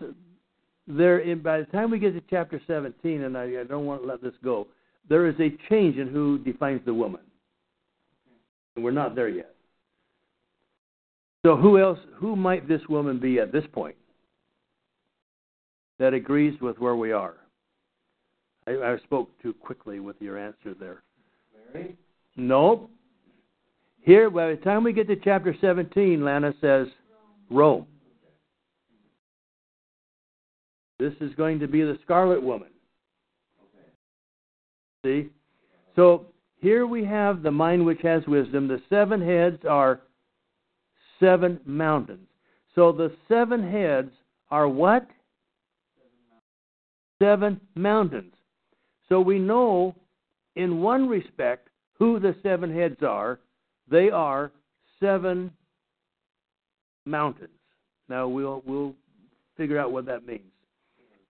[0.88, 4.02] there in, by the time we get to chapter 17 and I, I don't want
[4.02, 4.68] to let this go
[5.10, 7.22] there is a change in who defines the woman
[8.76, 9.54] and we're not there yet
[11.48, 13.96] so who else who might this woman be at this point
[15.98, 17.36] that agrees with where we are
[18.68, 21.04] i, I spoke too quickly with your answer there
[21.74, 21.96] Mary?
[22.36, 22.90] nope
[24.02, 26.88] Here, by the time we get to chapter 17, Lana says
[27.50, 27.86] Rome.
[30.98, 32.70] This is going to be the scarlet woman.
[33.62, 33.90] Okay.
[35.26, 35.30] See?
[35.98, 36.28] So
[36.62, 38.70] here we have the mind which has wisdom.
[38.70, 40.00] The seven heads are
[41.20, 42.28] seven mountains.
[42.76, 44.12] So the seven heads
[44.52, 45.08] are what?
[47.22, 48.34] Seven mountains.
[49.10, 49.96] So we know,
[50.56, 53.40] in one respect, who the seven heads are.
[53.90, 54.52] They are
[55.00, 55.52] seven
[57.06, 57.50] mountains.
[58.10, 58.94] Now we'll we'll
[59.56, 60.42] figure out what that means.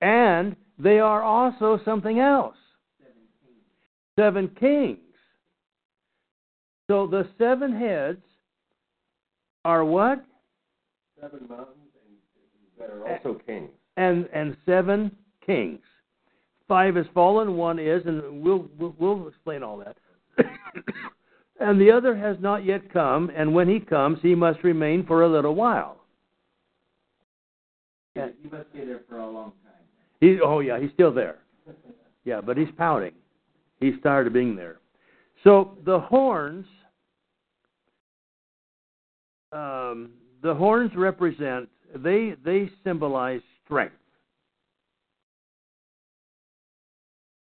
[0.02, 2.56] And they are also something else.
[4.18, 5.00] Seven kings.
[6.88, 8.22] So the seven heads
[9.68, 10.24] are what?
[11.22, 11.76] Seven mountains
[12.07, 13.70] and that are also kings.
[13.97, 15.11] And and seven
[15.45, 15.82] kings.
[16.70, 19.97] Five is fallen, one is, and we'll we'll, we'll explain all that.
[21.59, 25.24] and the other has not yet come, and when he comes, he must remain for
[25.24, 25.97] a little while.
[28.15, 29.84] Yeah, you must stay there for a long time.
[30.22, 31.39] He, oh yeah, he's still there.
[32.24, 33.13] Yeah, but he's pouting.
[33.82, 34.80] He's tired of being there.
[35.43, 36.65] So the horns,
[39.52, 43.95] um, the horns represent they they symbolize strength.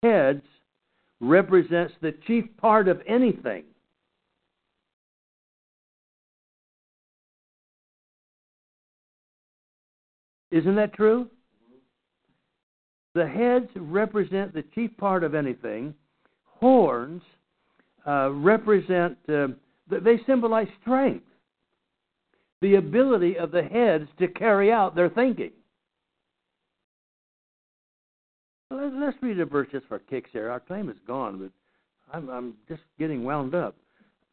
[0.04, 0.44] Heads
[1.20, 3.64] represents the chief part of anything.
[10.52, 11.28] Isn't that true?
[13.14, 15.94] The heads represent the chief part of anything.
[16.44, 17.22] Horns
[18.06, 19.48] uh, represent, uh,
[19.90, 21.26] they symbolize strength,
[22.62, 25.52] the ability of the heads to carry out their thinking.
[28.70, 30.50] Let's read a verse just for kicks here.
[30.50, 33.76] Our claim is gone, but I'm, I'm just getting wound up.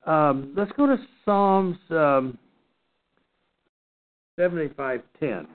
[0.07, 2.39] Um, let's go to Psalms um,
[4.39, 5.47] 75:10.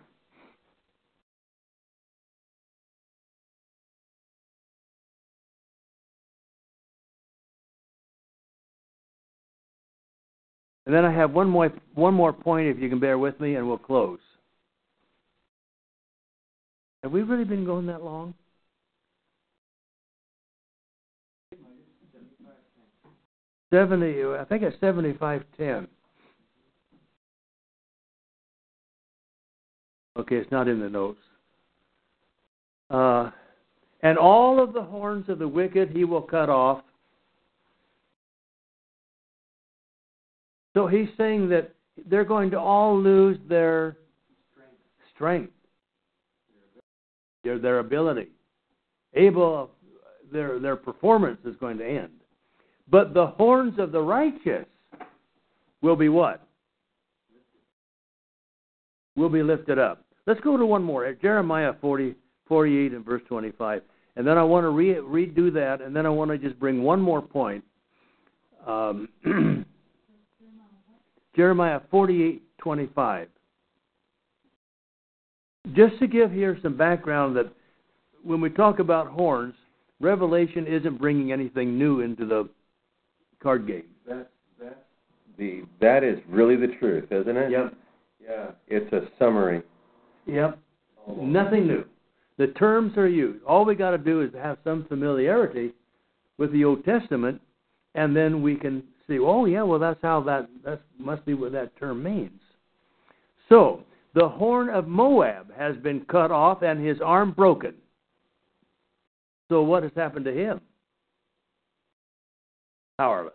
[10.85, 13.55] And then I have one more one more point, if you can bear with me,
[13.55, 14.19] and we'll close.
[17.03, 18.33] Have we really been going that long?
[23.73, 25.87] Seventy, I think it's seventy-five ten.
[30.15, 31.19] Okay, it's not in the notes.
[32.89, 33.31] Uh,
[34.01, 36.83] and all of the horns of the wicked he will cut off,
[40.73, 41.73] So he's saying that
[42.09, 43.97] they're going to all lose their
[45.13, 45.53] strength,
[47.43, 48.29] their, their ability.
[49.13, 49.69] Able,
[50.31, 52.09] their, their performance is going to end.
[52.89, 54.65] But the horns of the righteous
[55.81, 56.45] will be what?
[59.15, 60.03] Will be lifted up.
[60.25, 61.11] Let's go to one more.
[61.13, 62.15] Jeremiah 40,
[62.47, 63.83] 48 and verse 25.
[64.15, 66.83] And then I want to re- redo that, and then I want to just bring
[66.83, 67.63] one more point.
[68.65, 69.09] Um,
[71.35, 73.27] Jeremiah 48:25.
[75.73, 77.47] Just to give here some background that
[78.23, 79.55] when we talk about horns,
[79.99, 82.49] Revelation isn't bringing anything new into the
[83.41, 83.85] card game.
[84.07, 84.29] That
[84.59, 84.85] that
[85.37, 87.51] the that is really the truth, isn't it?
[87.51, 87.73] Yep.
[88.23, 88.51] Yeah.
[88.67, 89.61] It's a summary.
[90.25, 90.59] Yep.
[91.17, 91.85] Nothing new.
[92.37, 93.43] The terms are used.
[93.43, 95.73] All we got to do is have some familiarity
[96.37, 97.41] with the Old Testament,
[97.95, 101.51] and then we can see, oh yeah, well that's how that that must be what
[101.51, 102.39] that term means.
[103.49, 103.83] So
[104.13, 107.73] the horn of Moab has been cut off and his arm broken.
[109.49, 110.61] So what has happened to him?
[112.97, 113.33] Powerless.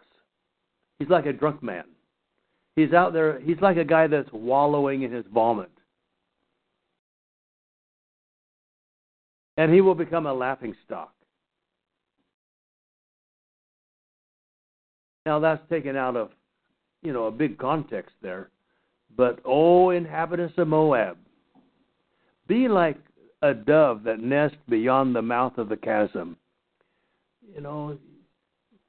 [0.98, 1.84] He's like a drunk man.
[2.76, 3.40] He's out there.
[3.40, 5.70] He's like a guy that's wallowing in his vomit.
[9.56, 11.12] And he will become a laughing stock.
[15.28, 16.30] Now that's taken out of,
[17.02, 18.48] you know, a big context there.
[19.14, 21.18] But oh, inhabitants of Moab,
[22.46, 22.96] be like
[23.42, 26.38] a dove that nests beyond the mouth of the chasm.
[27.54, 27.98] You know,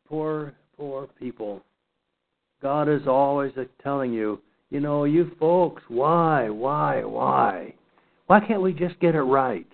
[0.07, 1.61] poor, poor people.
[2.61, 3.51] God is always
[3.83, 7.73] telling you, you know, you folks, why, why, why?
[8.27, 9.67] Why can't we just get it right?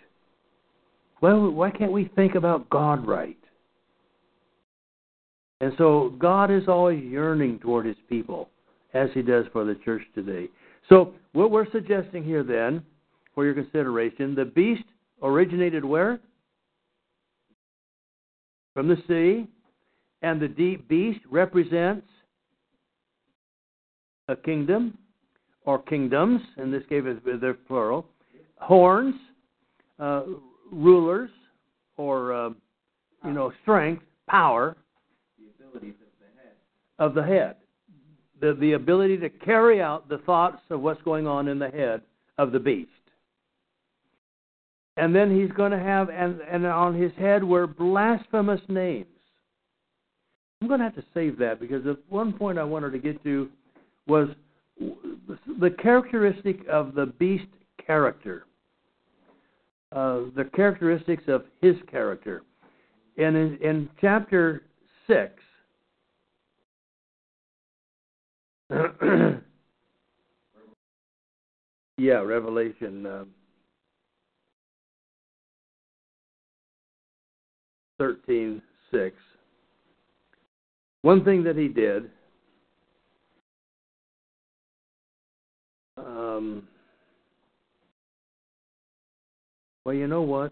[1.19, 3.37] Why, why can't we think about God right?
[5.61, 8.49] And so God is always yearning toward his people,
[8.93, 10.49] as he does for the church today.
[10.89, 12.83] So, what we're suggesting here then,
[13.33, 14.83] for your consideration, the beast
[15.21, 16.19] originated where?
[18.73, 19.47] From the sea.
[20.21, 22.07] And the deep beast represents
[24.27, 24.97] a kingdom,
[25.65, 27.03] or kingdoms, in this case
[27.41, 28.07] they're plural,
[28.57, 29.15] horns,
[29.99, 30.23] uh,
[30.71, 31.29] rulers,
[31.97, 32.49] or uh,
[33.23, 34.75] you know strength, power
[35.37, 36.53] The abilities of the head.
[36.99, 37.55] Of the head,
[38.39, 42.01] the the ability to carry out the thoughts of what's going on in the head
[42.37, 42.89] of the beast.
[44.97, 49.07] And then he's going to have, and, and on his head were blasphemous names.
[50.61, 53.21] I'm going to have to save that because the one point I wanted to get
[53.23, 53.49] to
[54.07, 54.29] was
[54.79, 57.47] the characteristic of the beast
[57.85, 58.45] character,
[59.91, 62.43] uh, the characteristics of his character.
[63.17, 64.63] And in, in chapter
[65.07, 65.33] 6,
[71.97, 73.25] yeah, Revelation uh,
[77.99, 78.61] 13
[78.91, 79.15] 6.
[81.03, 82.09] One thing that he did,
[85.97, 86.67] um,
[89.85, 90.51] well, you know what?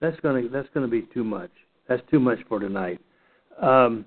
[0.00, 1.50] That's gonna that's gonna be too much.
[1.88, 3.00] That's too much for tonight.
[3.60, 4.04] Um,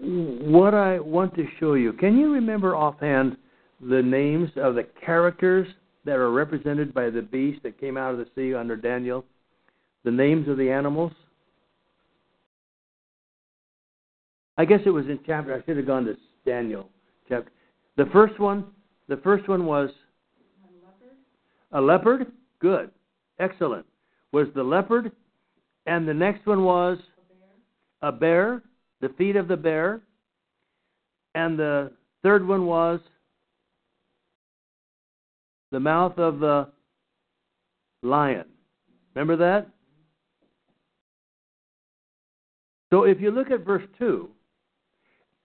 [0.00, 3.36] what I want to show you, can you remember offhand
[3.80, 5.68] the names of the characters
[6.04, 9.24] that are represented by the beast that came out of the sea under Daniel?
[10.04, 11.12] The names of the animals?
[14.58, 15.54] I guess it was in chapter.
[15.54, 16.88] I should have gone to Daniel
[17.28, 17.50] chapter.
[17.96, 18.66] The first one,
[19.08, 19.90] the first one was
[20.64, 21.16] a leopard.
[21.72, 22.32] A leopard.
[22.60, 22.90] Good,
[23.38, 23.86] excellent.
[24.32, 25.12] Was the leopard,
[25.86, 26.98] and the next one was
[28.02, 28.62] a bear.
[29.02, 30.00] The feet of the bear,
[31.34, 31.92] and the
[32.22, 33.00] third one was
[35.72, 36.68] the mouth of the
[38.02, 38.44] lion.
[39.14, 39.68] Remember that?
[42.90, 44.28] So if you look at verse 2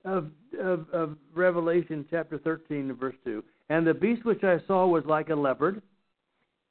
[0.05, 0.28] of,
[0.62, 5.30] of, of, Revelation chapter 13, verse 2, and the beast which I saw was like
[5.30, 5.82] a leopard,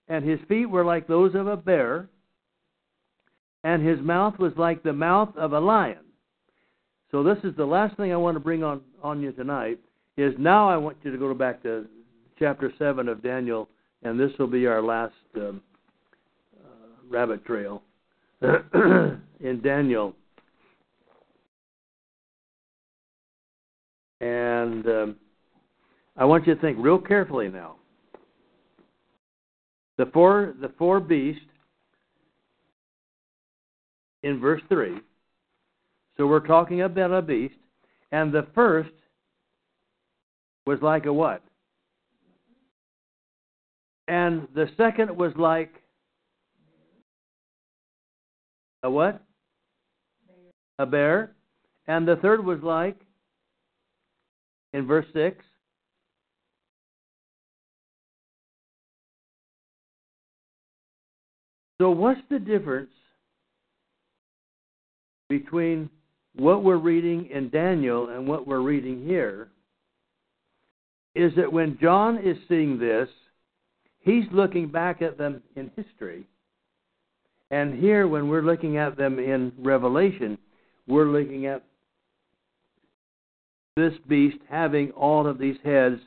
[0.06, 2.08] and his feet were like those of a bear,
[3.64, 6.05] and his mouth was like the mouth of a lion.
[7.16, 9.78] So this is the last thing I want to bring on, on you tonight,
[10.18, 11.86] is now I want you to go back to
[12.38, 13.70] chapter 7 of Daniel,
[14.02, 15.62] and this will be our last um,
[16.62, 16.68] uh,
[17.08, 17.82] rabbit trail
[18.42, 20.14] in Daniel.
[24.20, 25.16] And um,
[26.18, 27.76] I want you to think real carefully now.
[29.96, 31.40] The four, the four beasts
[34.22, 34.98] in verse 3.
[36.16, 37.54] So we're talking about a beast.
[38.12, 38.90] And the first
[40.66, 41.42] was like a what?
[44.08, 45.72] And the second was like
[48.82, 49.20] a what?
[50.78, 51.32] A bear.
[51.88, 52.96] And the third was like,
[54.72, 55.44] in verse 6,
[61.78, 62.90] So, what's the difference
[65.28, 65.90] between
[66.36, 69.48] what we're reading in Daniel and what we're reading here?
[71.14, 73.08] Is that when John is seeing this,
[74.00, 76.26] he's looking back at them in history.
[77.50, 80.36] And here, when we're looking at them in Revelation,
[80.86, 81.62] we're looking at
[83.76, 86.00] this beast having all of these heads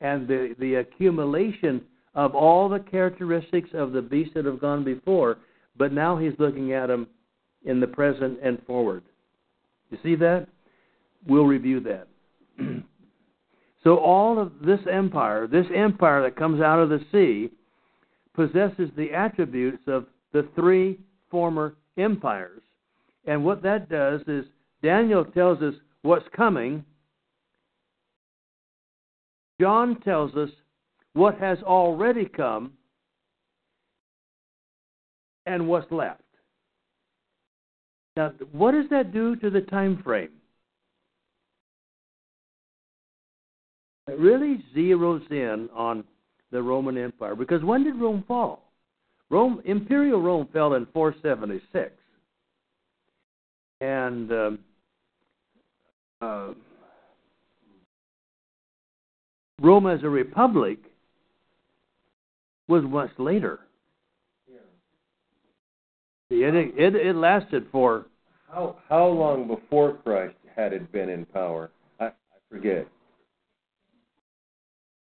[0.00, 1.82] and the, the accumulation
[2.14, 5.38] of all the characteristics of the beasts that have gone before,
[5.76, 7.06] but now he's looking at them
[7.64, 9.02] in the present and forward.
[9.90, 10.46] You see that?
[11.26, 12.08] We'll review that.
[13.84, 17.50] so, all of this empire, this empire that comes out of the sea,
[18.34, 20.98] possesses the attributes of the three
[21.30, 22.62] former empires.
[23.26, 24.44] And what that does is
[24.82, 26.84] Daniel tells us what's coming.
[29.60, 30.50] John tells us
[31.14, 32.72] what has already come
[35.46, 36.20] and what's left.
[38.16, 40.30] Now, what does that do to the time frame?
[44.08, 46.04] It really zeroes in on
[46.50, 48.62] the Roman Empire because when did Rome fall?
[49.28, 51.92] Rome, Imperial Rome fell in 476,
[53.80, 54.58] and um,
[56.22, 56.52] uh,
[59.60, 60.78] Rome as a republic
[62.68, 63.65] was much later.
[66.30, 66.48] Yeah.
[66.48, 68.06] It, it it lasted for
[68.50, 71.70] how how long before Christ had it been in power?
[72.00, 72.10] I, I
[72.50, 72.86] forget.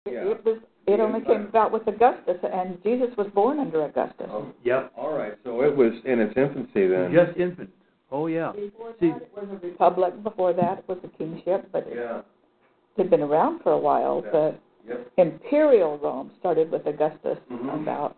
[0.07, 0.31] Yeah.
[0.31, 4.27] It was it only came about with Augustus, and Jesus was born under Augustus.
[4.31, 4.91] Oh, yep.
[4.97, 7.13] All right, so it was in its infancy then.
[7.13, 7.69] Just infant.
[8.11, 8.53] Oh yeah.
[8.53, 10.23] Before See, that, it was a republic.
[10.23, 11.69] Before that, it was a kingship.
[11.73, 12.23] But yeah.
[12.97, 14.23] had been around for a while.
[14.25, 14.31] Yeah.
[14.31, 14.55] The
[14.89, 15.13] Yep.
[15.19, 17.83] imperial Rome started with Augustus Mhm.
[17.83, 18.17] about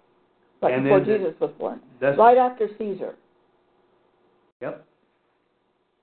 [0.63, 3.15] right And before Jesus was born, right after Caesar.
[4.61, 4.85] Yep.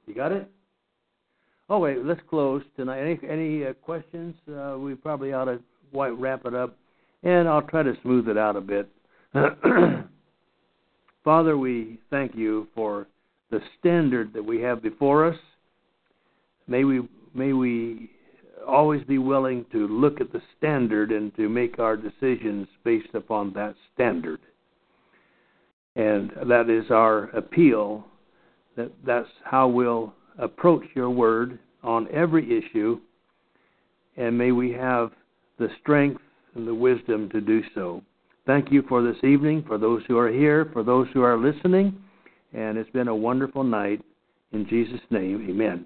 [0.07, 0.49] You got it?
[1.69, 3.01] Oh wait, let's close tonight.
[3.01, 4.35] Any any uh, questions?
[4.49, 5.59] Uh, we probably ought to
[5.93, 6.77] wrap it up,
[7.23, 8.89] and I'll try to smooth it out a bit.
[11.23, 13.07] Father, we thank you for
[13.51, 15.35] the standard that we have before us.
[16.67, 18.11] May we may we
[18.65, 23.53] always be willing to look at the standard and to make our decisions based upon
[23.53, 24.39] that standard.
[25.95, 28.05] And that is our appeal
[28.75, 32.99] that that's how we'll approach your word on every issue
[34.15, 35.11] and may we have
[35.57, 36.21] the strength
[36.55, 38.03] and the wisdom to do so.
[38.45, 41.97] Thank you for this evening for those who are here for those who are listening
[42.53, 44.01] and it's been a wonderful night.
[44.51, 45.85] In jesus name amen